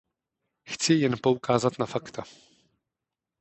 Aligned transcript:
Chci 0.63 0.93
jen 0.93 1.17
poukázat 1.21 1.79
na 1.79 1.85
fakta. 1.85 2.23